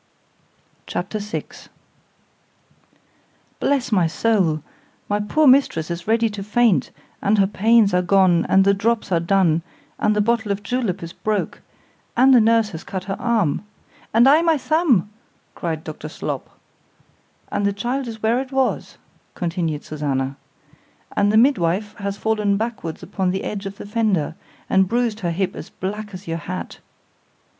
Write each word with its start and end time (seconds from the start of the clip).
C 0.87 0.97
H 0.97 0.97
A 0.97 1.03
P. 1.03 1.19
VI 1.19 1.45
——BLESS 3.59 3.91
my 3.91 4.07
soul!—my 4.07 5.19
poor 5.19 5.45
mistress 5.45 5.91
is 5.91 6.07
ready 6.07 6.27
to 6.27 6.41
faint——and 6.41 7.37
her 7.37 7.45
pains 7.45 7.93
are 7.93 8.01
gone—and 8.01 8.65
the 8.65 8.73
drops 8.73 9.11
are 9.11 9.19
done—and 9.19 10.15
the 10.15 10.19
bottle 10.19 10.51
of 10.51 10.63
julap 10.63 11.03
is 11.03 11.13
broke——and 11.13 12.33
the 12.33 12.41
nurse 12.41 12.69
has 12.69 12.83
cut 12.83 13.03
her 13.03 13.15
arm—(and 13.19 14.27
I, 14.27 14.41
my 14.41 14.57
thumb, 14.57 15.11
cried 15.53 15.83
Dr. 15.83 16.09
Slop,) 16.09 16.57
and 17.51 17.63
the 17.63 17.71
child 17.71 18.07
is 18.07 18.23
where 18.23 18.39
it 18.39 18.51
was, 18.51 18.97
continued 19.35 19.83
Susannah,—and 19.83 21.31
the 21.31 21.37
midwife 21.37 21.93
has 21.97 22.17
fallen 22.17 22.57
backwards 22.57 23.03
upon 23.03 23.29
the 23.29 23.43
edge 23.43 23.67
of 23.67 23.77
the 23.77 23.85
fender, 23.85 24.33
and 24.67 24.87
bruised 24.87 25.19
her 25.19 25.29
hip 25.29 25.55
as 25.55 25.69
black 25.69 26.11
as 26.11 26.27
your 26.27 26.37
hat. 26.39 26.79